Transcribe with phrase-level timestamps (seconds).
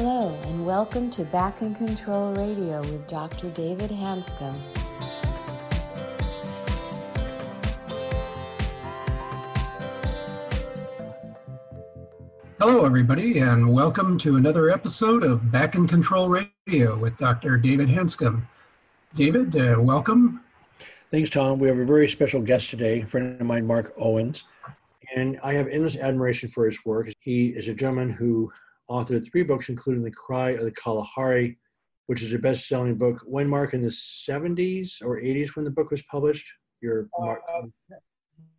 [0.00, 3.50] Hello, and welcome to Back in Control Radio with Dr.
[3.50, 4.56] David Hanscom.
[12.60, 17.56] Hello, everybody, and welcome to another episode of Back in Control Radio with Dr.
[17.56, 18.42] David Hanscom.
[19.16, 20.44] David, uh, welcome.
[21.10, 21.58] Thanks, Tom.
[21.58, 24.44] We have a very special guest today, a friend of mine, Mark Owens.
[25.16, 27.08] And I have endless admiration for his work.
[27.18, 28.52] He is a gentleman who
[28.90, 31.58] authored three books, including The Cry of the Kalahari,
[32.06, 33.22] which is a best selling book.
[33.26, 36.46] When, Mark, in the 70s or 80s when the book was published?
[36.80, 37.42] Your uh, Mark.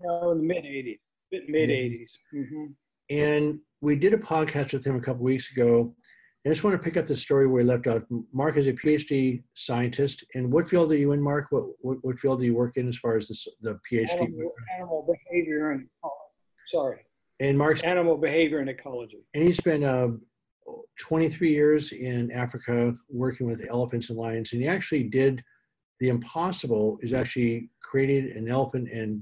[0.02, 1.00] no, in the mid 80s,
[1.32, 2.10] mid 80s.
[2.36, 2.66] Mm-hmm.
[3.10, 5.96] And we did a podcast with him a couple weeks ago.
[6.46, 8.04] I just want to pick up the story where we left off.
[8.32, 10.24] Mark is a PhD scientist.
[10.36, 11.48] And what field are you in, Mark?
[11.50, 14.14] What, what, what field do you work in as far as the, the PhD?
[14.14, 15.88] Animal, animal behavior and
[16.68, 17.00] sorry.
[17.40, 19.26] And Mark's animal behavior and ecology.
[19.34, 20.10] And he spent uh,
[21.00, 24.52] 23 years in Africa working with elephants and lions.
[24.52, 25.44] And he actually did
[26.00, 29.22] the impossible is actually created an elephant and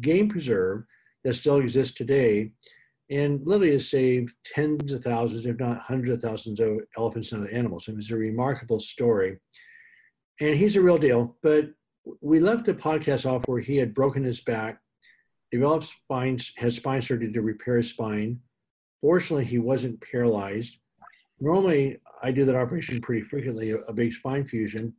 [0.00, 0.84] game preserve
[1.24, 2.50] that still exists today
[3.10, 7.42] and literally has saved tens of thousands, if not hundreds of thousands of elephants and
[7.42, 7.86] other animals.
[7.88, 9.36] It was a remarkable story.
[10.40, 11.36] And he's a real deal.
[11.42, 11.70] But
[12.20, 14.80] we left the podcast off where he had broken his back,
[15.52, 18.40] developed spine, had spine surgery to repair his spine.
[19.00, 20.78] Fortunately, he wasn't paralyzed.
[21.40, 24.94] Normally, I do that operation pretty frequently, a big spine fusion.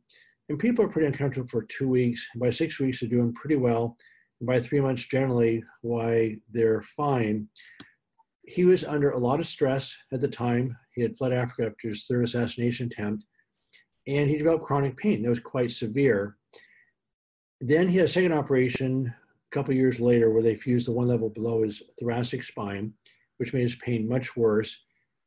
[0.48, 2.26] And people are pretty uncomfortable for two weeks.
[2.36, 3.96] By six weeks, they're doing pretty well.
[4.40, 7.48] And by three months, generally, why they're fine
[8.46, 10.76] he was under a lot of stress at the time.
[10.94, 13.24] He had fled Africa after his third assassination attempt,
[14.06, 16.36] and he developed chronic pain that was quite severe.
[17.60, 19.14] Then he had a second operation a
[19.54, 22.92] couple years later where they fused the one level below his thoracic spine,
[23.36, 24.76] which made his pain much worse.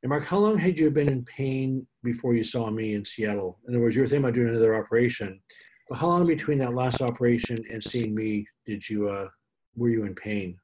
[0.03, 3.57] And Mark, how long had you been in pain before you saw me in Seattle?
[3.67, 5.39] In other words, you were thinking about doing another operation.
[5.87, 9.29] But how long between that last operation and seeing me did you uh,
[9.77, 10.59] were you in pain?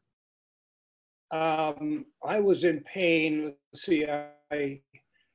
[1.31, 3.53] Um, I was in pain.
[3.71, 4.81] Let's see, I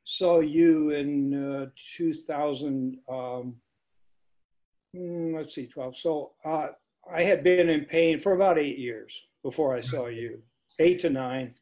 [0.04, 2.98] saw you in uh, 2000.
[3.08, 3.56] Um,
[4.94, 5.96] hmm, let's see, 12.
[5.96, 6.68] So uh,
[7.12, 10.42] I had been in pain for about eight years before I saw you,
[10.78, 11.54] eight to nine.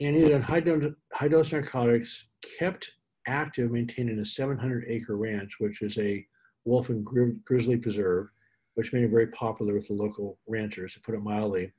[0.00, 2.24] And he had high dose, high dose narcotics,
[2.58, 2.90] kept
[3.26, 6.26] active, maintaining a 700 acre ranch, which is a
[6.64, 7.06] wolf and
[7.44, 8.28] grizzly preserve,
[8.74, 11.72] which made him very popular with the local ranchers, to put it mildly.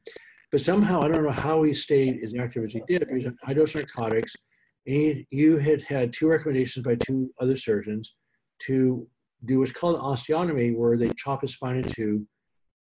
[0.51, 3.07] But somehow, I don't know how he stayed as active as he did.
[3.07, 4.35] He was on high dose narcotics.
[4.87, 8.15] And you had had two recommendations by two other surgeons
[8.63, 9.07] to
[9.45, 12.25] do what's called osteotomy, where they chop his spine in two,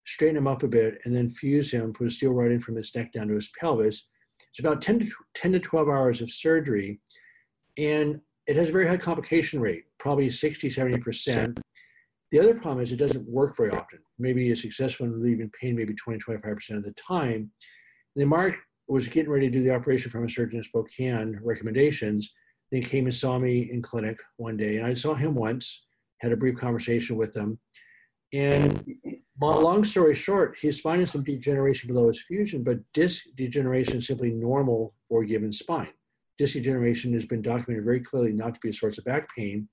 [0.09, 2.75] straighten him up a bit, and then fuse him, put a steel rod in from
[2.75, 4.07] his neck down to his pelvis.
[4.49, 6.99] It's about 10 to, 10 to 12 hours of surgery.
[7.77, 11.59] And it has a very high complication rate, probably 60, 70%.
[12.31, 13.99] The other problem is it doesn't work very often.
[14.17, 17.33] Maybe it's successful in relieving pain maybe 20, 25% of the time.
[17.33, 17.51] And
[18.15, 18.55] then Mark
[18.87, 22.31] was getting ready to do the operation from a surgeon in Spokane, recommendations.
[22.71, 24.77] Then he came and saw me in clinic one day.
[24.77, 25.85] And I saw him once,
[26.21, 27.59] had a brief conversation with him.
[28.33, 28.95] And
[29.47, 34.31] long story short, spine has some degeneration below his fusion, but disc degeneration is simply
[34.31, 35.93] normal for a given spine.
[36.37, 39.67] Disc degeneration has been documented very clearly not to be a source of back pain.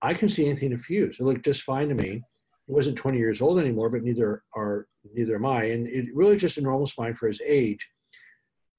[0.00, 1.16] I can see anything to fuse.
[1.18, 2.22] It looked just fine to me.
[2.66, 5.64] He wasn't 20 years old anymore, but neither are neither am I.
[5.64, 7.88] And it really just a normal spine for his age.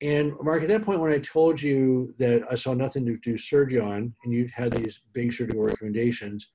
[0.02, 3.38] And Mark, at that point, when I told you that I saw nothing to do
[3.38, 6.52] surgery on, and you had these big surgical recommendations,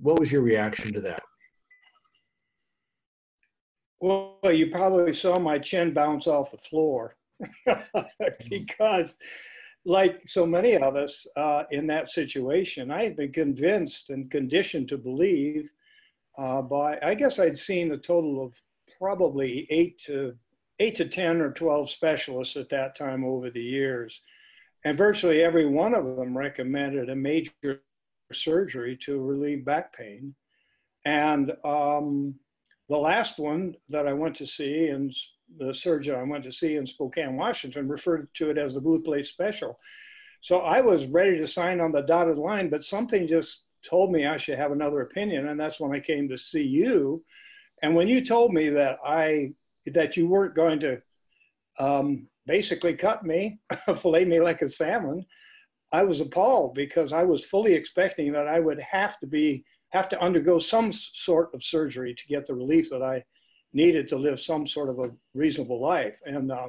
[0.00, 1.22] what was your reaction to that?
[4.02, 7.14] Well, you probably saw my chin bounce off the floor
[8.50, 9.16] because
[9.84, 14.88] like so many of us uh, in that situation, I had been convinced and conditioned
[14.88, 15.70] to believe
[16.36, 18.60] uh, by, I guess I'd seen a total of
[18.98, 20.34] probably eight to
[20.80, 24.20] eight to 10 or 12 specialists at that time over the years.
[24.84, 27.82] And virtually every one of them recommended a major
[28.32, 30.34] surgery to relieve back pain.
[31.04, 32.34] And um,
[32.92, 35.10] the last one that I went to see, and
[35.58, 39.00] the surgeon I went to see in Spokane, Washington, referred to it as the blue
[39.00, 39.78] plate special.
[40.42, 44.26] So I was ready to sign on the dotted line, but something just told me
[44.26, 47.24] I should have another opinion, and that's when I came to see you.
[47.82, 49.54] And when you told me that I
[49.86, 51.00] that you weren't going to
[51.78, 53.58] um, basically cut me,
[54.02, 55.24] fillet me like a salmon,
[55.94, 60.08] I was appalled because I was fully expecting that I would have to be have
[60.08, 63.22] to undergo some sort of surgery to get the relief that I
[63.72, 66.14] needed to live some sort of a reasonable life.
[66.24, 66.68] And uh,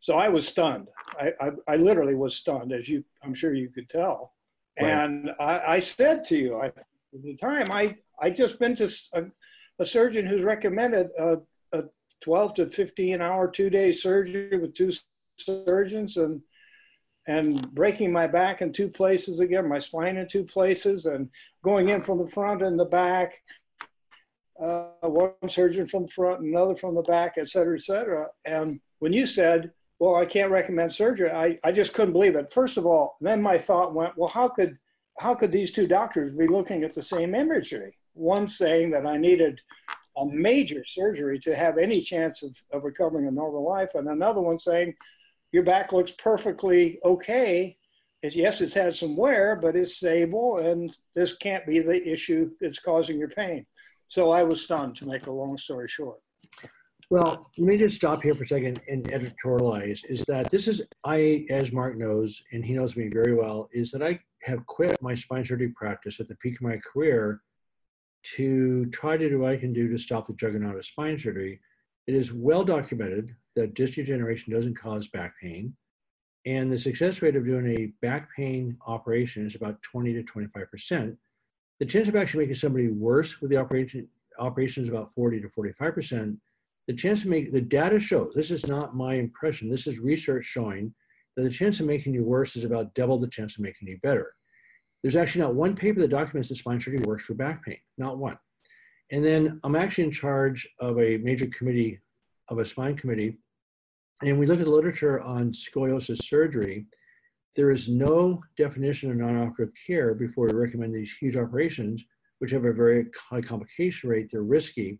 [0.00, 0.88] So I was stunned.
[1.20, 4.34] I, I, I literally was stunned, as you, I'm sure you could tell.
[4.80, 4.90] Right.
[4.90, 8.88] And I, I said to you, I, at the time, I, I just been to
[9.14, 9.24] a,
[9.78, 11.38] a surgeon who's recommended a,
[11.72, 11.82] a
[12.22, 14.92] 12 to 15 hour, two day surgery with two
[15.38, 16.40] surgeons and,
[17.26, 21.28] and breaking my back in two places again, my spine in two places, and
[21.62, 23.34] going in from the front and the back,
[24.60, 28.26] uh, one surgeon from the front, another from the back, et cetera, et cetera.
[28.44, 32.52] And when you said, well, I can't recommend surgery, I, I just couldn't believe it.
[32.52, 34.76] First of all, then my thought went, well, how could,
[35.18, 37.96] how could these two doctors be looking at the same imagery?
[38.14, 39.60] One saying that I needed
[40.16, 44.40] a major surgery to have any chance of, of recovering a normal life, and another
[44.40, 44.94] one saying,
[45.52, 47.76] your back looks perfectly okay.
[48.22, 52.50] It's, yes, it's had some wear, but it's stable, and this can't be the issue
[52.60, 53.66] that's causing your pain.
[54.08, 56.18] So I was stunned, to make a long story short.
[57.10, 60.00] Well, let me just stop here for a second and editorialize.
[60.08, 63.90] Is that this is I, as Mark knows, and he knows me very well, is
[63.90, 67.42] that I have quit my spine surgery practice at the peak of my career
[68.36, 71.60] to try to do what I can do to stop the juggernaut of spine surgery.
[72.06, 75.76] It is well documented that disc degeneration doesn't cause back pain,
[76.46, 80.70] and the success rate of doing a back pain operation is about 20 to 25
[80.70, 81.18] percent
[81.82, 84.06] the chance of actually making somebody worse with the operation
[84.38, 86.38] operation is about 40 to 45 percent.
[86.86, 89.68] The chance of making the data shows this is not my impression.
[89.68, 90.94] This is research showing
[91.36, 93.98] that the chance of making you worse is about double the chance of making you
[94.00, 94.32] better.
[95.02, 98.18] There's actually not one paper that documents that spine surgery works for back pain, not
[98.18, 98.38] one.
[99.12, 102.00] And then I'm actually in charge of a major committee,
[102.48, 103.38] of a spine committee,
[104.22, 106.86] and we look at the literature on scoliosis surgery
[107.54, 112.02] there is no definition of non-operative care before we recommend these huge operations,
[112.38, 114.30] which have a very high complication rate.
[114.30, 114.98] They're risky,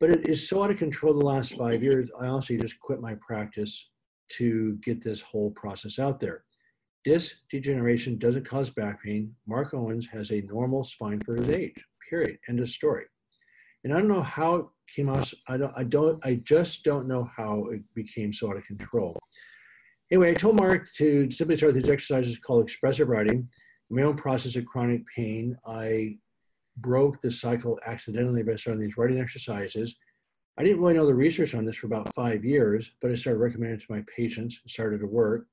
[0.00, 2.10] but it is so out of control the last five years.
[2.18, 3.88] I honestly just quit my practice
[4.38, 6.44] to get this whole process out there.
[7.04, 9.34] Disc degeneration doesn't cause back pain.
[9.46, 11.84] Mark Owens has a normal spine for his age.
[12.08, 12.36] Period.
[12.48, 13.04] End of story.
[13.84, 15.32] And I don't know how it came out.
[15.48, 15.72] I don't.
[15.76, 16.24] I don't.
[16.24, 19.18] I just don't know how it became so out of control.
[20.10, 23.48] Anyway, I told Mark to simply start these exercises called expressive writing.
[23.90, 26.18] In my own process of chronic pain, I
[26.78, 29.96] broke the cycle accidentally by starting these writing exercises.
[30.58, 33.38] I didn't really know the research on this for about five years, but I started
[33.38, 35.46] recommending it to my patients and started to work.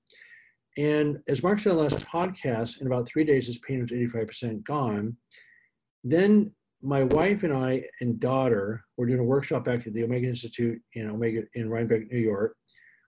[0.77, 3.91] And as Mark said in the last podcast, in about three days, his pain was
[3.91, 5.15] 85% gone.
[6.03, 6.51] Then
[6.81, 10.79] my wife and I and daughter were doing a workshop back at the Omega Institute
[10.93, 12.55] in Omega in Rhinebeck, New York.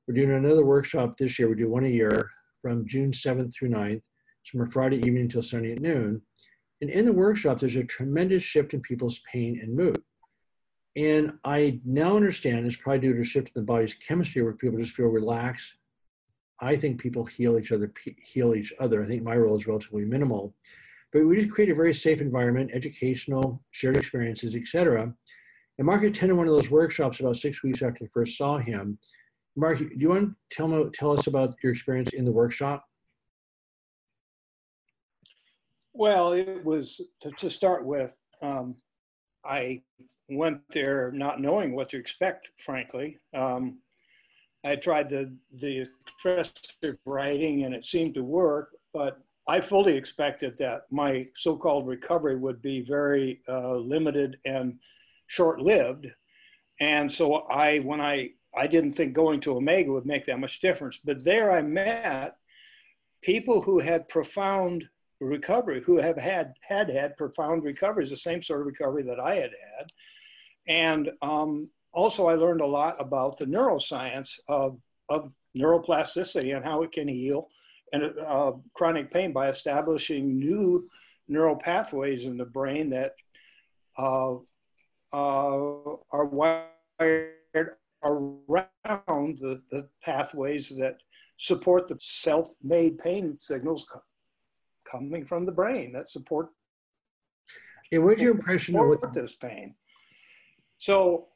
[0.07, 1.50] We're doing another workshop this year.
[1.50, 2.30] We do one a year
[2.62, 4.01] from June 7th through 9th.
[4.42, 6.21] It's from a Friday evening until Sunday at noon.
[6.81, 10.01] And in the workshop, there's a tremendous shift in people's pain and mood.
[10.95, 14.54] And I now understand it's probably due to a shift in the body's chemistry where
[14.54, 15.74] people just feel relaxed.
[16.60, 19.04] I think people heal each other, heal each other.
[19.04, 20.56] I think my role is relatively minimal.
[21.11, 25.13] But we just create a very safe environment, educational, shared experiences, etc.
[25.77, 29.00] And Mark attended one of those workshops about six weeks after I first saw him.
[29.56, 32.85] Mark, do you want to tell, me, tell us about your experience in the workshop?
[35.94, 38.13] Well, it was to, to start with.
[38.41, 38.75] Um,
[39.44, 39.81] I
[40.29, 43.17] went there not knowing what to expect, frankly.
[43.33, 43.79] Um,
[44.65, 50.57] I tried the the expressive writing, and it seemed to work, but I fully expected
[50.59, 54.77] that my so-called recovery would be very uh, limited and
[55.25, 56.06] short-lived.
[56.79, 57.25] And so
[57.63, 58.15] I, when I
[58.56, 60.99] I didn't think going to Omega would make that much difference.
[61.03, 62.37] But there I met
[63.21, 64.87] people who had profound
[65.19, 69.35] recovery, who have had had had profound recoveries, the same sort of recovery that I
[69.35, 69.87] had had.
[70.68, 74.79] And um, also, I learned a lot about the neuroscience of,
[75.09, 77.49] of neuroplasticity and how it can heal
[77.93, 80.87] and uh, chronic pain by establishing new
[81.27, 83.13] neural pathways in the brain that
[83.97, 84.35] uh,
[85.13, 87.33] uh, are wired
[88.03, 90.97] around the, the pathways that
[91.37, 94.01] support the self-made pain signals co-
[94.89, 96.49] coming from the brain that support
[97.91, 99.73] and what's your impression of what this pain.
[100.77, 101.27] So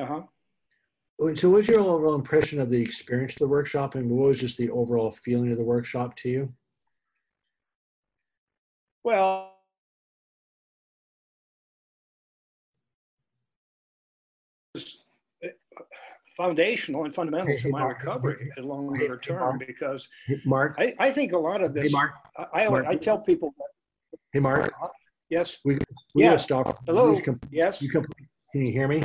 [0.00, 0.22] uh-huh
[1.34, 4.56] so what's your overall impression of the experience of the workshop and what was just
[4.56, 6.52] the overall feeling of the workshop to you?
[9.02, 9.54] Well
[15.42, 15.48] eh,
[16.36, 17.98] foundational and fundamental Hey, to my Mark.
[17.98, 19.66] recovery at longer Hey, hey, term Mark.
[19.66, 20.08] because
[20.44, 20.74] mark.
[20.78, 22.12] I, I think a lot of hey this mark.
[22.36, 22.86] I, I, Mark.
[22.86, 23.54] I tell people
[24.32, 24.72] hey mark.
[25.30, 25.58] Yes.
[25.64, 25.74] We,
[26.14, 26.30] we Yeah.
[26.30, 26.78] gotta stop.
[26.86, 27.18] Hello.
[27.20, 27.82] Come- yes.
[27.82, 28.04] You come,
[28.52, 29.02] can you hear me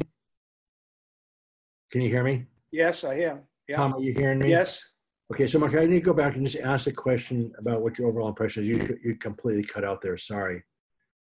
[1.93, 3.77] can you hear me yes I am Yeah.
[3.77, 4.49] Tom, are you hearing me?
[4.49, 4.83] Yes.
[5.31, 7.97] Okay, so Mark, I need to go back and just ask the question about what
[7.97, 8.69] your overall impression is.
[8.69, 10.17] You, you completely cut out there.
[10.17, 10.61] Sorry.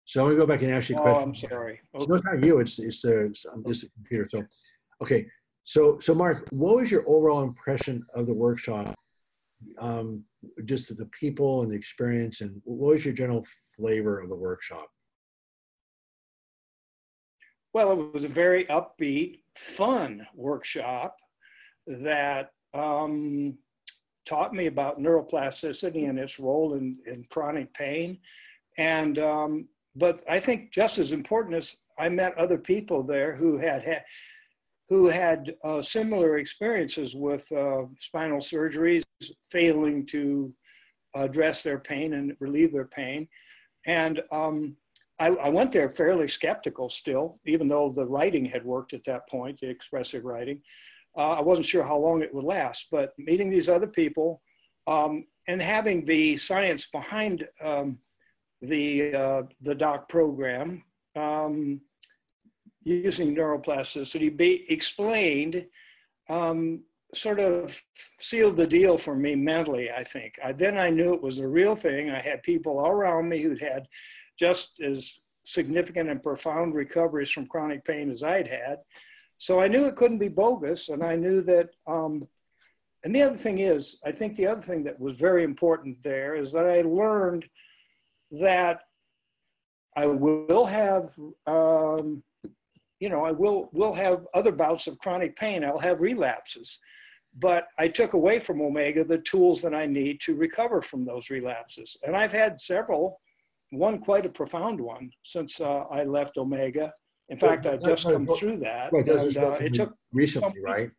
[0.04, 1.22] So I'm gonna go back and ask you a question.
[1.22, 1.48] Oh, question.
[1.50, 1.80] I'm sorry.
[2.00, 2.60] So it's not you.
[2.60, 4.28] It's it's the it's, um, it's the computer.
[4.30, 4.44] So,
[5.02, 5.26] okay.
[5.64, 8.94] So so Mark, what was your overall impression of the workshop?
[9.78, 10.24] Um,
[10.64, 13.44] just the people and the experience, and what was your general
[13.76, 14.88] flavor of the workshop?
[17.74, 21.16] Well, it was a very upbeat, fun workshop
[21.86, 23.56] that um,
[24.26, 28.18] taught me about neuroplasticity and its role in, in chronic pain.
[28.78, 33.58] And, um, but I think just as important as I met other people there who
[33.58, 34.04] had, had
[34.88, 39.02] who had uh, similar experiences with uh, spinal surgeries,
[39.48, 40.52] failing to
[41.14, 43.28] address their pain and relieve their pain.
[43.86, 44.76] And um,
[45.20, 49.28] I, I, went there fairly skeptical still, even though the writing had worked at that
[49.28, 50.62] point, the expressive writing.
[51.16, 54.40] Uh, I wasn't sure how long it would last, but meeting these other people
[54.86, 57.98] um, and having the science behind um,
[58.62, 60.82] the, uh, the doc program
[61.16, 61.80] um,
[62.82, 65.66] using neuroplasticity be explained
[66.30, 66.80] um,
[67.14, 67.82] sort of
[68.20, 70.34] sealed the deal for me mentally, I think.
[70.42, 72.10] I, then I knew it was a real thing.
[72.10, 73.86] I had people all around me who'd had
[74.40, 78.78] just as significant and profound recoveries from chronic pain as I'd had.
[79.36, 80.88] So I knew it couldn't be bogus.
[80.88, 82.26] And I knew that, um,
[83.04, 86.34] and the other thing is, I think the other thing that was very important there
[86.34, 87.44] is that I learned
[88.32, 88.80] that
[89.96, 91.16] I will have,
[91.46, 92.22] um,
[93.00, 95.64] you know, I will will have other bouts of chronic pain.
[95.64, 96.78] I'll have relapses,
[97.38, 101.30] but I took away from Omega the tools that I need to recover from those
[101.30, 101.96] relapses.
[102.04, 103.20] And I've had several,
[103.70, 106.92] one quite a profound one since uh, I left Omega.
[107.28, 108.92] In fact, I've just come through that.
[108.92, 110.90] Right, and, uh, it took recently, right?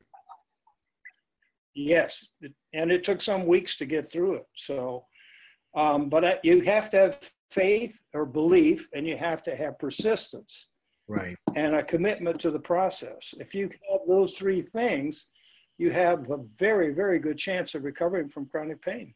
[1.74, 2.26] Yes,
[2.74, 4.46] and it took some weeks to get through it.
[4.56, 5.06] So,
[5.76, 10.68] um, but you have to have faith or belief, and you have to have persistence
[11.12, 15.28] right and a commitment to the process if you have those three things
[15.78, 19.14] you have a very very good chance of recovering from chronic pain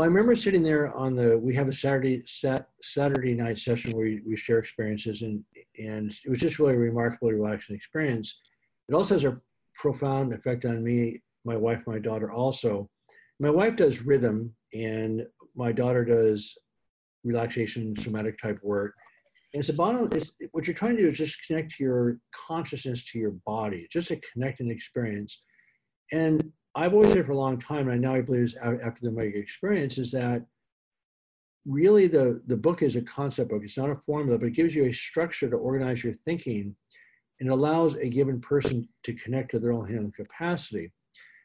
[0.00, 3.92] well i remember sitting there on the we have a saturday sat, saturday night session
[3.92, 5.44] where we, share experiences and
[5.78, 8.40] and it was just really a remarkably relaxing experience.
[8.88, 9.38] It also has a
[9.74, 12.88] profound effect on me my wife my daughter also.
[13.40, 16.56] My wife does rhythm and my daughter does
[17.22, 18.94] relaxation somatic type work.
[19.52, 23.18] And it's about it's what you're trying to do is just connect your consciousness to
[23.18, 25.42] your body, just a connecting experience.
[26.10, 29.02] And I've always said for a long time, and I now I believe is after
[29.02, 30.44] the Omega experience, is that
[31.66, 33.62] really the, the book is a concept book.
[33.64, 36.74] It's not a formula, but it gives you a structure to organize your thinking
[37.40, 40.92] and allows a given person to connect to their own handling capacity.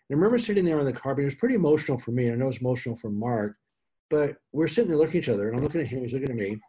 [0.10, 2.26] And I remember sitting there on the carpet, it was pretty emotional for me.
[2.28, 3.56] And I know it's emotional for Mark,
[4.10, 6.30] but we're sitting there looking at each other, and I'm looking at him, he's looking
[6.30, 6.60] at me.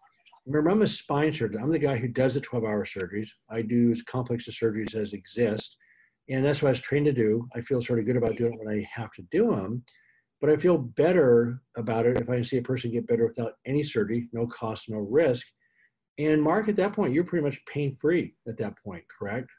[0.47, 1.61] Remember, I'm a spine surgeon.
[1.61, 3.29] I'm the guy who does the 12 hour surgeries.
[3.51, 5.77] I do as complex of surgeries as exist.
[6.29, 7.49] And that's what I was trained to do.
[7.55, 9.85] I feel sort of good about doing it when I have to do them.
[10.41, 13.83] But I feel better about it if I see a person get better without any
[13.83, 15.47] surgery, no cost, no risk.
[16.19, 19.51] And Mark, at that point, you're pretty much pain free at that point, correct?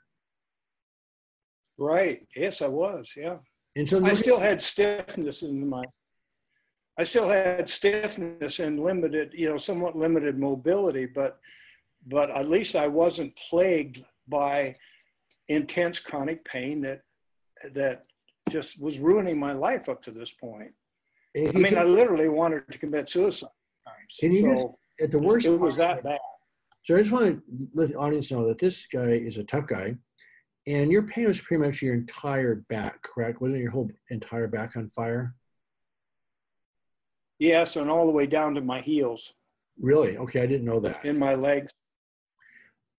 [1.78, 2.28] Right.
[2.36, 3.12] Yes, I was.
[3.16, 3.38] Yeah.
[3.76, 5.84] And so I still had stiffness in my
[7.00, 11.40] I still had stiffness and limited, you know, somewhat limited mobility, but
[12.08, 14.76] but at least I wasn't plagued by
[15.50, 17.02] intense chronic pain that
[17.74, 18.06] that
[18.50, 20.72] just was ruining my life up to this point.
[21.36, 23.50] I mean, can, I literally wanted to commit suicide.
[24.20, 24.68] Can you so just,
[25.02, 26.20] at the worst, it was that bad.
[26.86, 29.68] So I just want to let the audience know that this guy is a tough
[29.68, 29.96] guy,
[30.66, 33.42] and your pain was pretty much your entire back, correct?
[33.42, 35.36] Wasn't your whole entire back on fire?
[37.40, 39.34] Yes, and all the way down to my heels.
[39.80, 40.18] Really?
[40.18, 41.06] Okay, I didn't know that.
[41.06, 41.72] In my legs.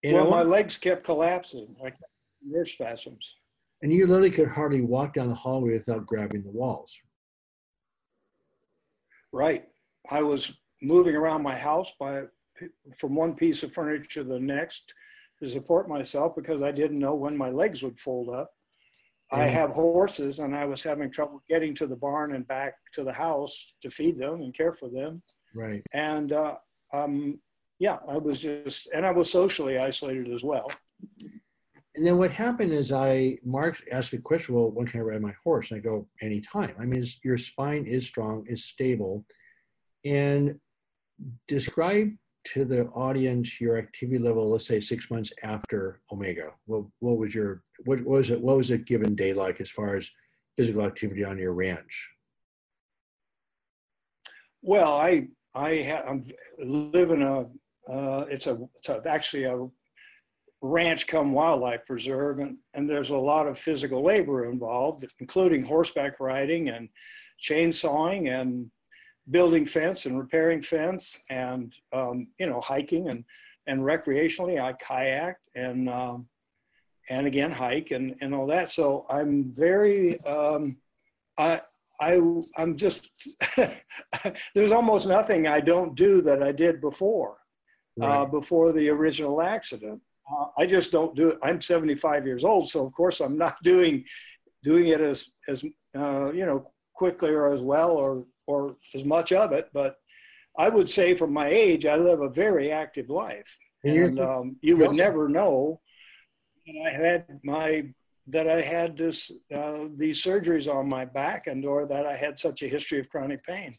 [0.04, 1.96] And well, my legs kept collapsing, like
[2.44, 3.36] nerve spasms.
[3.82, 6.96] And you literally could hardly walk down the hallway without grabbing the walls.
[9.32, 9.64] Right.
[10.10, 10.52] I was
[10.82, 12.22] moving around my house by
[12.96, 14.92] from one piece of furniture to the next
[15.40, 18.50] to support myself because I didn't know when my legs would fold up.
[19.30, 23.04] I have horses and I was having trouble getting to the barn and back to
[23.04, 25.22] the house to feed them and care for them.
[25.54, 25.82] Right.
[25.92, 26.54] And uh,
[26.94, 27.38] um,
[27.78, 30.70] yeah, I was just, and I was socially isolated as well.
[31.98, 35.02] And then what happened is I, Mark asked me a question, well, when can I
[35.02, 35.72] ride my horse?
[35.72, 36.72] And I go, anytime.
[36.78, 39.24] I mean, your spine is strong, is stable.
[40.04, 40.60] And
[41.48, 42.12] describe
[42.52, 46.52] to the audience your activity level, let's say six months after Omega.
[46.66, 48.40] What, what was your what was it?
[48.40, 50.08] What was a given day like as far as
[50.56, 52.10] physical activity on your ranch?
[54.62, 55.26] Well, I
[55.56, 56.20] I
[56.64, 57.40] live in a
[57.92, 59.66] uh, it's a it's a, actually a
[60.60, 66.18] ranch come wildlife preserve and, and there's a lot of physical labor involved including horseback
[66.18, 66.88] riding and
[67.42, 68.68] chainsawing and
[69.30, 73.24] building fence and repairing fence and um, you know hiking and
[73.68, 76.26] and recreationally i kayak and um,
[77.08, 80.76] and again hike and and all that so i'm very um,
[81.38, 81.60] i
[82.00, 82.20] I,
[82.56, 83.10] I'm just,
[84.54, 87.38] there's almost nothing I don't do that I did before,
[88.00, 88.20] uh, right.
[88.20, 90.00] uh, before the original accident.
[90.30, 91.38] Uh, I just don't do it.
[91.42, 94.04] I'm 75 years old, so of course I'm not doing,
[94.62, 95.64] doing it as, as
[95.96, 99.68] uh, you know, quickly or as well or, or as much of it.
[99.72, 99.96] But
[100.58, 103.56] I would say from my age, I live a very active life.
[103.84, 105.80] And, and um, you would never know
[106.66, 107.84] And I had my
[108.30, 112.38] that I had this uh, these surgeries on my back and or that I had
[112.38, 113.74] such a history of chronic pain.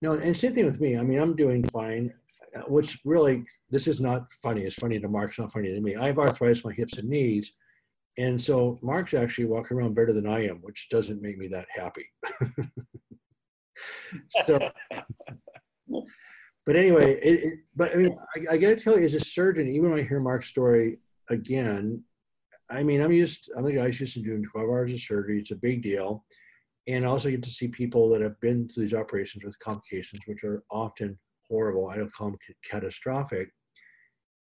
[0.00, 0.96] No, and same thing with me.
[0.96, 2.14] I mean, I'm doing fine.
[2.56, 4.62] Uh, which really, this is not funny.
[4.62, 5.30] It's funny to Mark.
[5.30, 5.96] It's not funny to me.
[5.96, 7.52] I have arthritis in my hips and knees,
[8.16, 11.66] and so Mark's actually walking around better than I am, which doesn't make me that
[11.74, 12.06] happy.
[14.46, 14.58] so,
[16.66, 19.20] but anyway, it, it, but I mean, I, I got to tell you, as a
[19.20, 20.98] surgeon, even when I hear Mark's story
[21.30, 22.02] again,
[22.70, 25.40] I mean, I'm used, I'm the guy who's used to doing 12 hours of surgery.
[25.40, 26.24] It's a big deal.
[26.86, 30.22] And I also get to see people that have been through these operations with complications,
[30.26, 31.88] which are often horrible.
[31.88, 33.50] I don't call them catastrophic.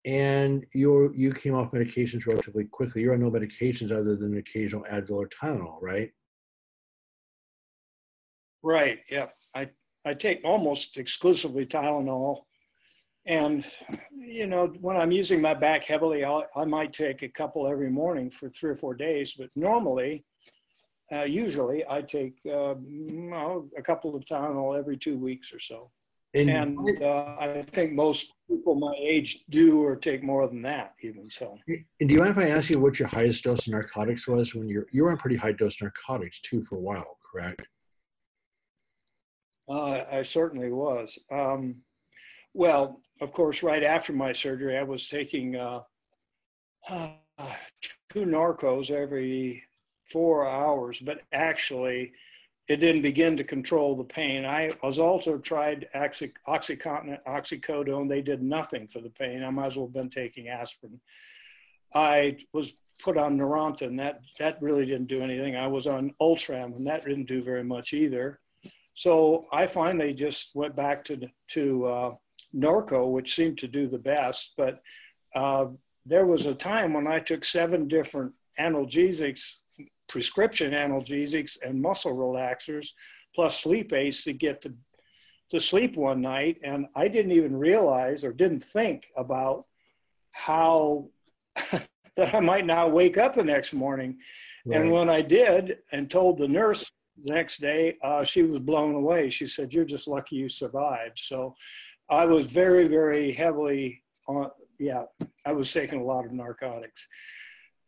[0.06, 3.02] And you you came off medications relatively quickly.
[3.02, 6.10] You're on no medications other than occasional Advil or Tylenol, right?
[8.62, 9.00] Right.
[9.10, 9.26] Yeah.
[9.54, 9.68] I
[10.06, 12.44] I take almost exclusively Tylenol
[13.26, 13.66] and,
[14.16, 17.90] you know, when I'm using my back heavily, I'll, i might take a couple every
[17.90, 19.34] morning for three or four days.
[19.34, 20.24] But normally,
[21.12, 25.90] uh, usually, I take uh, a couple of Tylenol every two weeks or so.
[26.32, 30.94] And, and uh, I think most people my age do or take more than that,
[31.02, 31.58] even so.
[31.66, 34.54] And do you mind if I ask you what your highest dose of narcotics was
[34.54, 37.62] when you're you were on pretty high dose narcotics too for a while, correct?
[39.68, 41.18] Uh, I certainly was.
[41.32, 41.76] Um,
[42.54, 45.80] well, of course, right after my surgery, I was taking uh,
[46.88, 47.10] uh,
[48.12, 49.64] two Norcos every
[50.06, 52.12] four hours, but actually,
[52.70, 54.44] it didn't begin to control the pain.
[54.44, 58.08] I was also tried Oxy, Oxycontin, oxycodone.
[58.08, 59.42] They did nothing for the pain.
[59.42, 61.00] I might as well have been taking aspirin.
[61.92, 63.96] I was put on Neurontin.
[63.96, 65.56] That that really didn't do anything.
[65.56, 68.38] I was on Ultram, and that didn't do very much either.
[68.94, 72.14] So I finally just went back to to uh,
[72.54, 74.52] Norco, which seemed to do the best.
[74.56, 74.80] But
[75.34, 75.66] uh,
[76.06, 79.54] there was a time when I took seven different analgesics,
[80.10, 82.88] prescription analgesics, and muscle relaxers,
[83.34, 84.74] plus sleep aids to get to,
[85.50, 86.58] to sleep one night.
[86.64, 89.66] And I didn't even realize or didn't think about
[90.32, 91.08] how
[92.16, 94.18] that I might not wake up the next morning.
[94.66, 94.80] Right.
[94.80, 96.90] And when I did and told the nurse
[97.24, 99.30] the next day, uh, she was blown away.
[99.30, 101.18] She said, You're just lucky you survived.
[101.18, 101.54] So
[102.10, 105.04] I was very, very heavily on, yeah,
[105.46, 107.06] I was taking a lot of narcotics.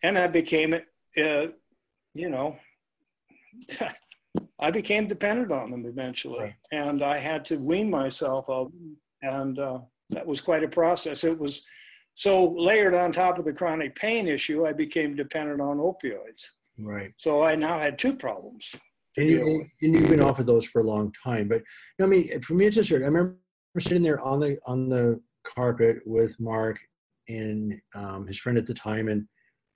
[0.05, 1.47] And I became, uh,
[2.15, 2.57] you know,
[4.61, 6.41] I became dependent on them eventually.
[6.41, 6.55] Right.
[6.73, 8.97] And I had to wean myself of them.
[9.23, 9.79] And uh,
[10.11, 11.25] that was quite a process.
[11.25, 11.63] It was
[12.15, 16.45] so layered on top of the chronic pain issue, I became dependent on opioids.
[16.79, 17.13] Right.
[17.17, 18.75] So I now had two problems.
[19.17, 21.49] And, you, and you've been off of those for a long time.
[21.49, 21.65] But you
[21.99, 23.37] know, I mean, for me, it's just I remember
[23.79, 26.79] sitting there on the on the carpet with Mark
[27.29, 29.27] and um, his friend at the time, and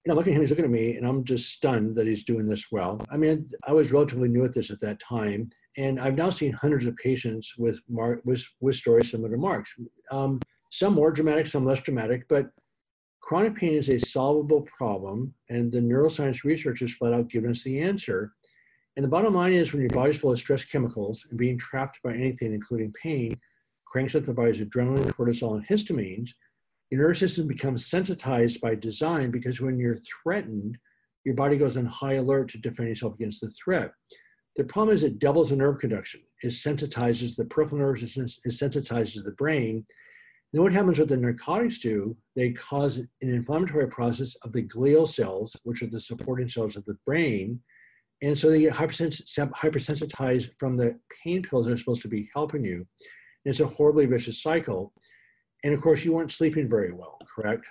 [0.06, 2.22] you know, looking at him, he's looking at me, and I'm just stunned that he's
[2.22, 3.04] doing this well.
[3.10, 6.52] I mean, I was relatively new at this at that time, and I've now seen
[6.52, 9.74] hundreds of patients with Mark with with stories similar to Mark's.
[10.12, 10.38] Um,
[10.70, 12.50] some more dramatic, some less dramatic, but
[13.20, 17.64] chronic pain is a solvable problem, and the neuroscience research has flat out given us
[17.64, 18.32] the answer.
[18.94, 21.98] And the bottom line is, when your body's full of stress chemicals and being trapped
[22.04, 23.36] by anything, including pain,
[23.84, 26.30] cranks up the body's adrenaline, cortisol, and histamines,
[26.90, 30.78] your nervous system becomes sensitized by design because when you're threatened,
[31.24, 33.90] your body goes on high alert to defend itself against the threat.
[34.56, 36.20] The problem is it doubles the nerve conduction.
[36.42, 39.84] It sensitizes the peripheral nervous system, it sensitizes the brain.
[40.52, 45.06] Then what happens what the narcotics do, they cause an inflammatory process of the glial
[45.06, 47.60] cells, which are the supporting cells of the brain.
[48.22, 52.64] And so they get hypersensitized from the pain pills that are supposed to be helping
[52.64, 52.86] you.
[53.44, 54.92] It's a horribly vicious cycle.
[55.66, 57.66] And of course, you weren't sleeping very well, correct?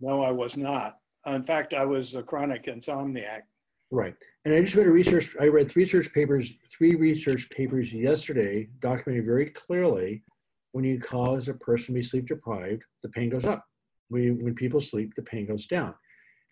[0.00, 0.96] No, I was not.
[1.26, 3.42] In fact, I was a chronic insomniac.
[3.90, 4.14] Right.
[4.46, 8.70] And I just read a research, I read three research papers, three research papers yesterday
[8.80, 10.24] documenting very clearly
[10.72, 13.62] when you cause a person to be sleep deprived, the pain goes up.
[14.08, 15.94] When, when people sleep, the pain goes down.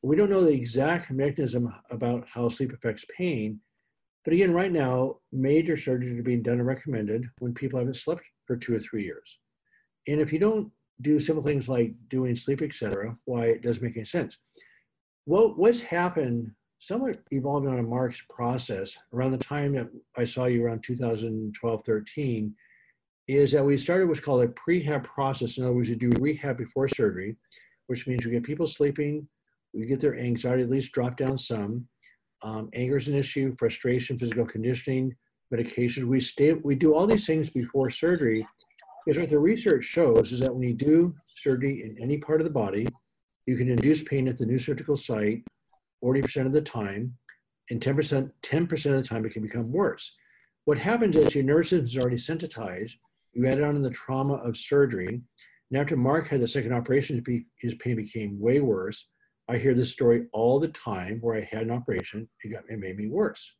[0.02, 3.60] We don't know the exact mechanism about how sleep affects pain,
[4.26, 8.22] but again, right now, major surgeries are being done and recommended when people haven't slept
[8.46, 9.38] for two or three years.
[10.08, 13.96] And if you don't do simple things like doing sleep, etc., why it doesn't make
[13.96, 14.38] any sense.
[15.24, 20.46] What what's happened somewhat evolved on a Mark's process around the time that I saw
[20.46, 22.54] you around 2012, 13,
[23.28, 25.58] is that we started what's called a prehab process.
[25.58, 27.36] In other words, you do rehab before surgery,
[27.86, 29.28] which means we get people sleeping,
[29.72, 31.86] we get their anxiety at least drop down some.
[32.42, 35.14] Um, anger is an issue, frustration, physical conditioning,
[35.52, 36.08] medication.
[36.08, 38.46] We stay, we do all these things before surgery
[39.04, 42.44] because what the research shows is that when you do surgery in any part of
[42.44, 42.88] the body,
[43.46, 45.44] you can induce pain at the new surgical site
[46.02, 47.14] 40% of the time,
[47.70, 50.12] and 10%, 10% of the time it can become worse.
[50.64, 52.96] What happens is your nervous system is already sensitized,
[53.34, 55.22] you add on the trauma of surgery,
[55.70, 57.22] and after Mark had the second operation,
[57.58, 59.08] his pain became way worse.
[59.48, 62.78] I hear this story all the time where I had an operation, it, got, it
[62.78, 63.52] made me worse.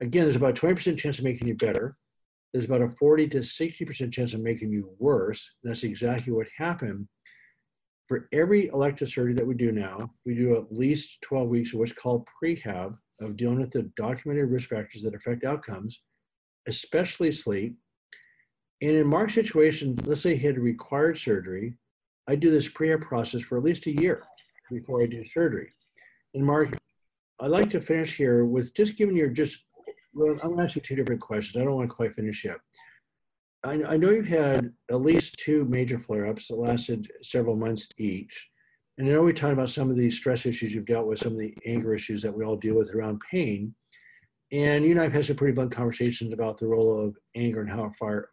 [0.00, 1.96] Again, there's about a 20% chance of making you better.
[2.52, 5.48] There's about a 40 to 60% chance of making you worse.
[5.62, 7.06] That's exactly what happened
[8.12, 11.78] for every elective surgery that we do now, we do at least 12 weeks of
[11.78, 16.02] what's called prehab of dealing with the documented risk factors that affect outcomes,
[16.68, 17.74] especially sleep.
[18.82, 21.78] And in Mark's situation, let's say he had required surgery,
[22.28, 24.22] I do this prehab process for at least a year
[24.70, 25.72] before I do surgery.
[26.34, 26.68] And Mark,
[27.40, 29.56] I'd like to finish here with just giving you just,
[30.14, 31.60] well, I'm gonna ask you two different questions.
[31.60, 32.58] I don't want to quite finish yet.
[33.64, 38.48] I, I know you've had at least two major flare-ups that lasted several months each.
[38.98, 41.32] And I know we talked about some of these stress issues you've dealt with, some
[41.32, 43.74] of the anger issues that we all deal with around pain.
[44.50, 47.70] And you and I've had some pretty blunt conversations about the role of anger and
[47.70, 48.28] how it fire,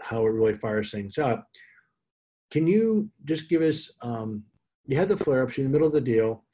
[0.00, 1.48] how it really fires things up.
[2.50, 3.90] Can you just give us?
[4.00, 4.44] Um,
[4.86, 6.44] you had the flare-ups, you're in the middle of the deal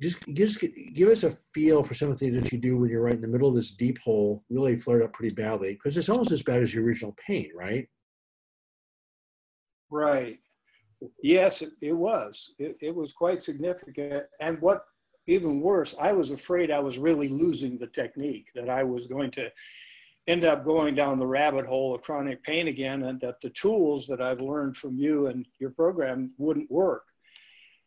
[0.00, 2.90] just just give us a feel for some of the things that you do when
[2.90, 5.96] you're right in the middle of this deep hole, really flared up pretty badly, because
[5.96, 7.86] it's almost as bad as your original pain, right?
[9.90, 10.38] Right.
[11.22, 12.52] Yes, it, it was.
[12.58, 14.24] It, it was quite significant.
[14.40, 14.84] And what
[15.26, 19.30] even worse, I was afraid I was really losing the technique, that I was going
[19.32, 19.48] to
[20.28, 24.06] end up going down the rabbit hole of chronic pain again, and that the tools
[24.06, 27.04] that I've learned from you and your program wouldn't work.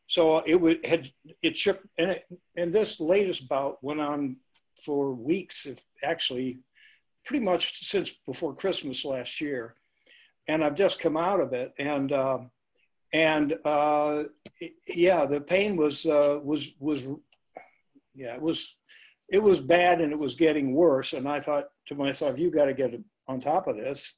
[0.08, 1.10] So it would had
[1.42, 4.38] it shook, and it, and this latest bout went on
[4.86, 6.60] for weeks, if actually,
[7.26, 9.76] pretty much since before Christmas last year,
[10.48, 12.40] and I've just come out of it, and uh,
[13.14, 14.24] and uh,
[14.88, 17.04] yeah, the pain was uh, was was
[18.14, 18.76] yeah, it was
[19.30, 22.66] it was bad, and it was getting worse, and I thought to myself, you got
[22.66, 22.94] to get
[23.28, 24.14] on top of this.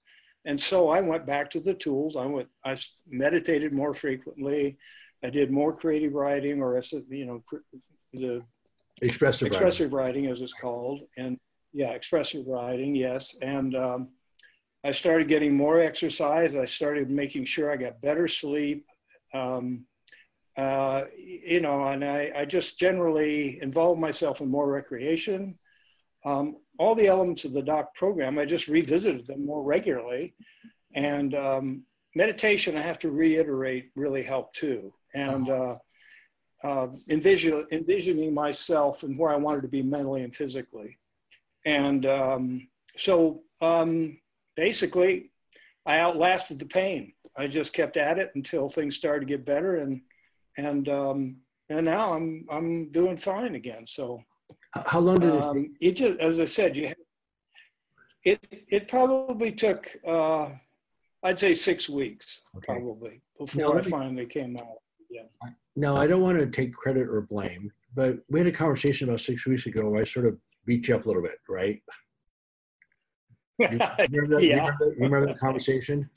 [0.46, 2.16] And so I went back to the tools.
[2.16, 2.78] I went, I
[3.10, 4.78] meditated more frequently.
[5.26, 7.44] I did more creative writing, or you know,
[8.14, 8.44] the
[9.02, 10.26] expressive expressive writing.
[10.26, 11.38] writing, as it's called, and
[11.74, 13.36] yeah, expressive writing, yes.
[13.42, 14.10] And um,
[14.84, 16.56] I started getting more exercise.
[16.56, 18.86] I started making sure I got better sleep.
[19.34, 19.86] Um,
[20.58, 25.60] uh, you know, and I, I, just generally involved myself in more recreation.
[26.24, 30.34] Um, all the elements of the doc program, I just revisited them more regularly.
[30.94, 31.84] And um,
[32.16, 35.78] meditation, I have to reiterate, really helped too and uh,
[36.64, 41.00] uh, envision, envisioning myself and where I wanted to be mentally and physically.
[41.66, 44.20] And um, so um,
[44.56, 45.32] basically,
[45.86, 47.14] I outlasted the pain.
[47.38, 50.02] I just kept at it until things started to get better, and
[50.58, 51.38] and um,
[51.70, 53.86] and now I'm I'm doing fine again.
[53.88, 54.24] So
[54.74, 55.72] how long did it um, take?
[55.82, 56.88] It just, as I said, you.
[56.90, 56.98] Have,
[58.24, 60.50] it it probably took uh,
[61.26, 62.66] I'd say six weeks okay.
[62.68, 64.78] probably before I finally came out.
[65.10, 65.24] Yeah.
[65.76, 69.22] Now, I don't want to take credit or blame, but we had a conversation about
[69.22, 71.82] six weeks ago where I sort of beat you up a little bit, right?
[73.58, 74.56] You remember that, yeah.
[74.56, 76.08] remember, that, remember that conversation?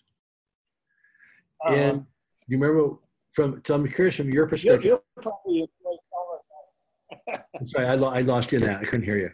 [1.64, 1.74] Uh-huh.
[1.74, 2.06] And
[2.46, 2.96] you remember
[3.30, 4.84] from, so I'm curious from your perspective.
[4.84, 5.68] You're, you're probably
[7.58, 8.80] I'm sorry, I, lo- I lost you in that.
[8.80, 9.30] I couldn't hear you.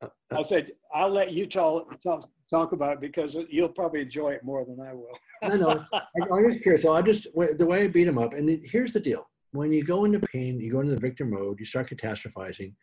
[0.00, 0.08] Uh,
[0.38, 4.44] I said, I'll let you tell, tell, talk about it because you'll probably enjoy it
[4.44, 5.18] more than I will.
[5.42, 5.84] I know.
[5.92, 6.82] I, am just curious.
[6.82, 9.84] So I'm just the way I beat him up, and here's the deal: when you
[9.84, 12.74] go into pain, you go into the victim mode, you start catastrophizing.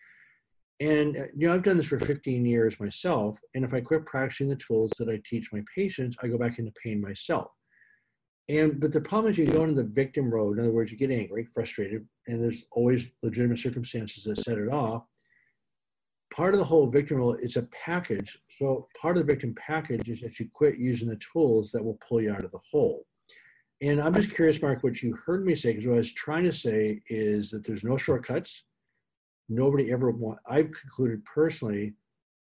[0.82, 3.38] And uh, you know, I've done this for 15 years myself.
[3.54, 6.58] And if I quit practicing the tools that I teach my patients, I go back
[6.58, 7.52] into pain myself.
[8.48, 10.58] And but the problem is you go into the victim road.
[10.58, 14.70] In other words, you get angry, frustrated, and there's always legitimate circumstances that set it
[14.70, 15.04] off.
[16.32, 18.38] Part of the whole victim role is a package.
[18.58, 21.98] So part of the victim package is that you quit using the tools that will
[22.08, 23.06] pull you out of the hole.
[23.82, 26.44] And I'm just curious, Mark, what you heard me say, because what I was trying
[26.44, 28.64] to say is that there's no shortcuts.
[29.48, 30.40] Nobody ever want.
[30.46, 31.96] I've concluded personally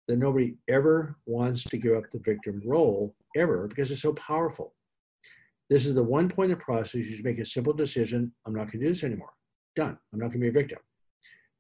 [0.08, 4.74] that nobody ever wants to give up the victim role ever because it's so powerful.
[5.70, 8.32] This is the one point in the process you just make a simple decision.
[8.46, 9.32] I'm not going to do this anymore.
[9.76, 9.98] Done.
[10.12, 10.78] I'm not going to be a victim.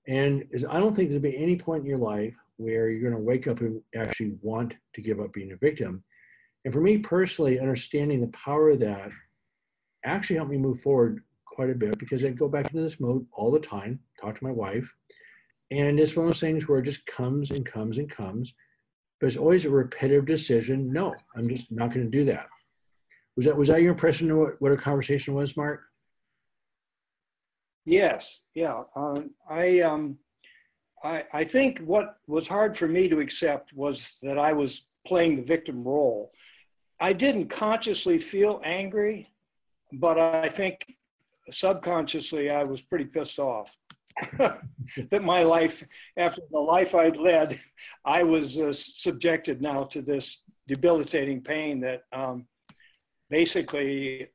[0.08, 3.26] And I don't think there'll be any point in your life where you're going to
[3.26, 6.02] wake up and actually want to give up being a victim.
[6.64, 9.12] And for me personally, understanding the power of that
[10.04, 13.26] actually helped me move forward quite a bit because I go back into this mode
[13.32, 14.90] all the time, talk to my wife.
[15.70, 18.54] And it's one of those things where it just comes and comes and comes.
[19.20, 20.90] But it's always a repetitive decision.
[20.90, 22.48] No, I'm just not going to do that.
[23.36, 25.82] Was that was that your impression of what, what a conversation was, Mark?
[27.88, 28.82] Yes, yeah.
[28.94, 30.18] Um, I um,
[31.02, 35.36] I I think what was hard for me to accept was that I was playing
[35.36, 36.30] the victim role.
[37.00, 39.24] I didn't consciously feel angry,
[39.94, 40.84] but I think
[41.50, 43.74] subconsciously I was pretty pissed off
[44.38, 45.82] that my life,
[46.18, 47.58] after the life I'd led,
[48.04, 52.46] I was uh, subjected now to this debilitating pain that um,
[53.30, 54.28] basically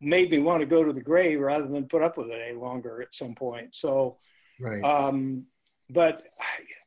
[0.00, 2.56] made me want to go to the grave rather than put up with it any
[2.56, 3.74] longer at some point.
[3.74, 4.18] So,
[4.60, 4.82] right.
[4.82, 5.44] Um,
[5.90, 6.22] but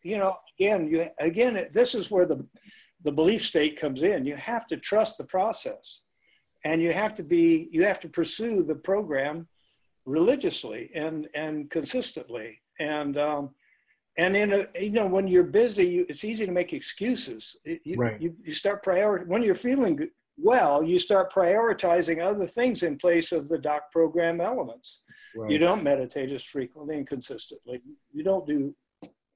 [0.04, 2.46] you know, again, you again, this is where the
[3.04, 4.26] the belief state comes in.
[4.26, 6.02] You have to trust the process,
[6.66, 9.48] and you have to be you have to pursue the program
[10.06, 12.60] religiously and and consistently.
[12.80, 13.52] And um,
[14.18, 17.56] and in a you know when you're busy, you, it's easy to make excuses.
[17.66, 18.20] You, right.
[18.20, 23.32] you, you start priority when you're feeling well, you start prioritizing other things in place
[23.32, 25.04] of the doc program elements.
[25.36, 25.52] Right.
[25.52, 27.82] You don't meditate as frequently and consistently.
[28.14, 28.76] You don't do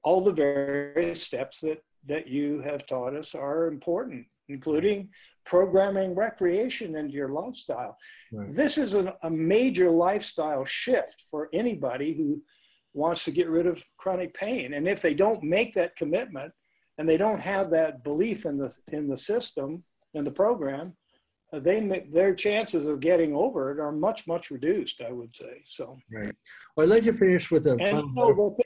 [0.04, 5.08] all the various steps that, that you have taught us are important, including
[5.44, 7.96] programming recreation into your lifestyle.
[8.32, 8.52] Right.
[8.52, 12.40] This is an, a major lifestyle shift for anybody who
[12.94, 14.74] wants to get rid of chronic pain.
[14.74, 16.52] And if they don't make that commitment
[16.98, 19.82] and they don't have that belief in the in the system,
[20.14, 20.94] in the program,
[21.52, 25.00] uh, they their chances of getting over it are much much reduced.
[25.00, 25.98] I would say so.
[26.10, 26.34] Right.
[26.76, 27.72] Well, I'd like to finish with a.
[27.72, 28.56] And, no,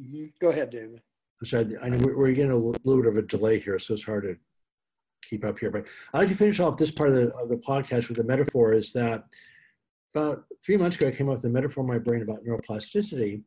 [0.00, 0.26] mm-hmm.
[0.40, 1.00] Go ahead, David.
[1.40, 1.76] I'm sorry.
[1.82, 4.36] I know we're getting a little bit of a delay here, so it's hard to
[5.28, 5.70] keep up here.
[5.70, 8.24] But I'd like to finish off this part of the, of the podcast with a
[8.24, 8.72] metaphor.
[8.72, 9.24] Is that
[10.14, 13.42] about three months ago, I came up with a metaphor in my brain about neuroplasticity.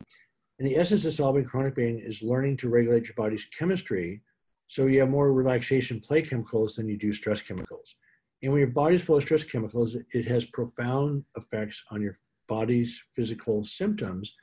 [0.57, 4.21] And the essence of solving chronic pain is learning to regulate your body's chemistry
[4.67, 7.95] so you have more relaxation play chemicals than you do stress chemicals.
[8.41, 13.01] And when your body's full of stress chemicals, it has profound effects on your body's
[13.15, 14.33] physical symptoms.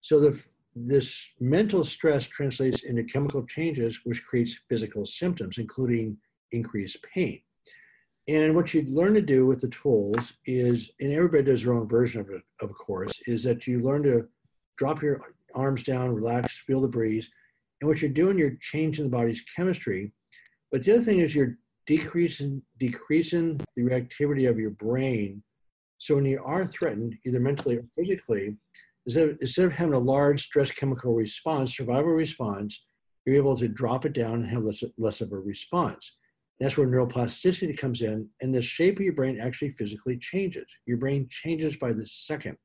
[0.00, 0.40] So the,
[0.74, 6.16] this mental stress translates into chemical changes, which creates physical symptoms, including
[6.52, 7.40] increased pain.
[8.28, 11.88] And what you learn to do with the tools is, and everybody does their own
[11.88, 14.28] version of it, of course, is that you learn to
[14.76, 15.20] drop your
[15.54, 17.28] arms down, relax, feel the breeze,
[17.80, 20.12] and what you're doing, you're changing the body's chemistry.
[20.70, 25.42] But the other thing is you're decreasing decreasing the reactivity of your brain.
[25.98, 28.56] So when you are threatened, either mentally or physically,
[29.06, 32.80] instead of, instead of having a large stress chemical response, survival response,
[33.26, 36.16] you're able to drop it down and have less, less of a response.
[36.58, 40.66] That's where neuroplasticity comes in, and the shape of your brain actually physically changes.
[40.86, 42.56] Your brain changes by the second.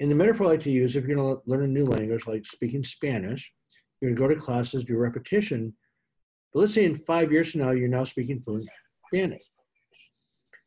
[0.00, 2.26] And the metaphor I like to use, if you're going to learn a new language
[2.26, 3.52] like speaking Spanish,
[4.00, 5.74] you're going to go to classes, do repetition.
[6.52, 8.68] But let's say in five years from now, you're now speaking fluent
[9.06, 9.42] Spanish.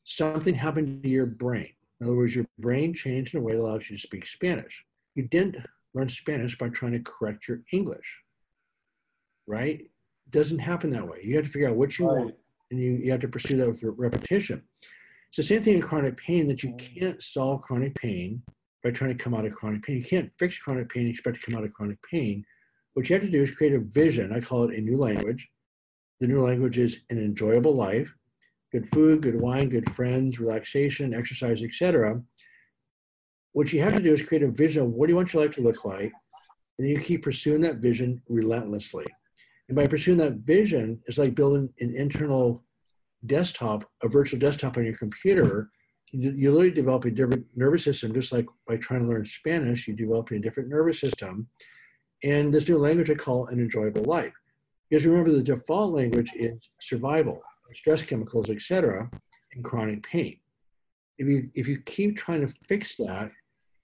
[0.04, 1.72] Something happened to your brain.
[2.00, 4.84] In other words, your brain changed in a way that allows you to speak Spanish.
[5.16, 5.58] You didn't
[5.94, 8.18] learn Spanish by trying to correct your English,
[9.48, 9.82] right?
[9.82, 9.92] It
[10.32, 11.20] doesn't happen that way.
[11.24, 12.26] You have to figure out what you right.
[12.26, 12.36] want,
[12.72, 14.64] and you, you have to pursue that with repetition.
[15.30, 18.42] It's the same thing in chronic pain that you can't solve chronic pain
[18.84, 19.98] by trying to come out of chronic pain.
[19.98, 22.44] You can't fix chronic pain and expect to come out of chronic pain
[22.94, 24.34] what you have to do is create a vision.
[24.34, 25.50] I call it a new language.
[26.20, 28.14] The new language is an enjoyable life,
[28.72, 32.22] good food, good wine, good friends, relaxation, exercise, etc.
[33.54, 35.44] What you have to do is create a vision of what do you want your
[35.44, 36.12] life to look like,
[36.78, 39.06] and you keep pursuing that vision relentlessly.
[39.68, 42.64] And by pursuing that vision, it's like building an internal
[43.26, 45.70] desktop, a virtual desktop on your computer.
[46.12, 49.88] You, you literally develop a different nervous system, just like by trying to learn Spanish,
[49.88, 51.48] you develop a different nervous system
[52.24, 54.34] and this new language I call an enjoyable life.
[54.90, 57.42] Because remember, the default language is survival,
[57.74, 59.10] stress chemicals, etc.
[59.54, 60.38] and chronic pain.
[61.18, 63.32] If you if you keep trying to fix that,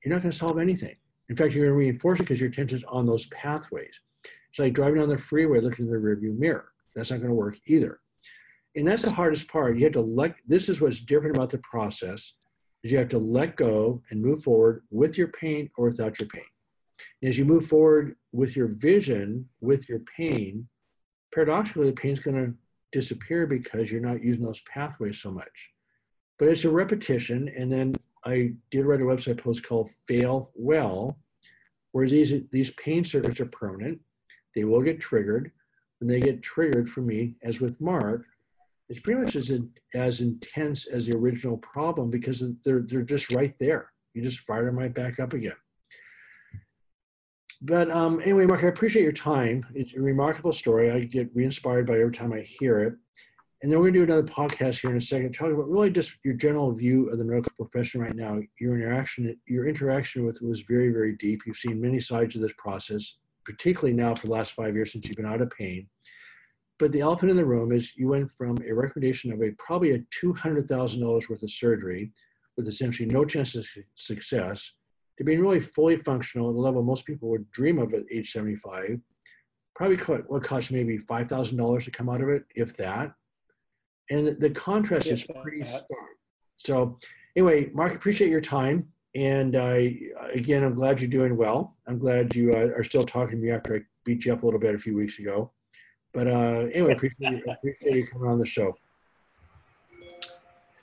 [0.04, 0.96] you're not going to solve anything.
[1.30, 4.00] In fact, you're going to reinforce it because your attention's on those pathways.
[4.50, 6.72] It's like driving on the freeway looking in the rearview mirror.
[6.96, 8.00] That's not going to work either.
[8.76, 9.78] And that's the hardest part.
[9.78, 10.36] You have to let.
[10.48, 12.34] This is what's different about the process
[12.84, 16.30] is you have to let go and move forward with your pain or without your
[16.30, 16.44] pain.
[17.24, 20.68] As you move forward with your vision, with your pain,
[21.34, 22.54] paradoxically, the pain's going to
[22.92, 25.72] disappear because you're not using those pathways so much.
[26.40, 27.50] But it's a repetition.
[27.56, 31.18] And then I did write a website post called Fail Well,
[31.92, 34.00] where these, these pain circuits are permanent.
[34.56, 35.52] They will get triggered.
[36.00, 38.26] When they get triggered for me, as with Mark,
[38.90, 39.52] it's pretty much as,
[39.96, 43.92] as intense as the original problem because they're, they're just right there.
[44.14, 45.56] You just fire them right back up again.
[47.62, 49.66] But um, anyway, Mark, I appreciate your time.
[49.74, 50.92] It's a remarkable story.
[50.92, 52.94] I get re-inspired by every time I hear it.
[53.64, 56.16] And then we're gonna do another podcast here in a second, talking about really just
[56.24, 58.40] your general view of the medical profession right now.
[58.60, 61.42] Your interaction, your interaction with was very, very deep.
[61.46, 65.08] You've seen many sides of this process, particularly now for the last five years since
[65.08, 65.90] you've been out of pain.
[66.78, 69.94] But the elephant in the room is you went from a recommendation of a probably
[69.94, 72.12] a $200,000 worth of surgery
[72.56, 73.66] with essentially no chance of
[73.96, 74.74] success
[75.18, 78.32] to being really fully functional at the level most people would dream of at age
[78.32, 79.00] 75.
[79.76, 83.14] Probably what cost maybe $5,000 to come out of it, if that.
[84.10, 85.86] And the contrast is pretty stark.
[86.58, 86.98] So
[87.36, 88.88] anyway, Mark, appreciate your time.
[89.16, 89.98] And I,
[90.34, 91.76] again, I'm glad you're doing well.
[91.88, 94.46] I'm glad you uh, are still talking to me after I beat you up a
[94.46, 95.52] little bit a few weeks ago.
[96.14, 98.76] But uh, anyway, appreciate you, appreciate you coming on the show.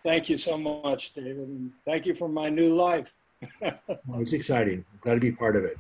[0.05, 1.49] Thank you so much, David.
[1.49, 3.13] And thank you for my new life.
[3.61, 4.85] well, it's exciting.
[4.93, 5.79] I'm glad to be part of it.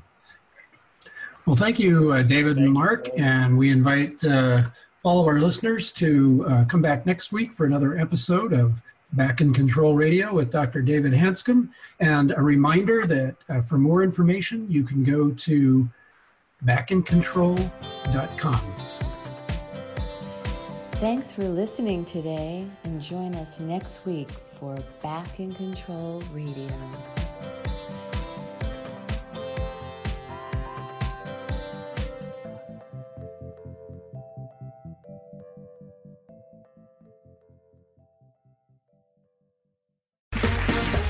[1.47, 3.09] Well, thank you, uh, David thank and Mark.
[3.09, 3.23] You.
[3.23, 4.65] And we invite uh,
[5.03, 8.81] all of our listeners to uh, come back next week for another episode of
[9.13, 10.83] Back in Control Radio with Dr.
[10.83, 11.69] David Hanscom.
[12.01, 15.89] And a reminder that uh, for more information, you can go to
[16.65, 18.75] backincontrol.com.
[20.93, 26.71] Thanks for listening today and join us next week for Back in Control Radio.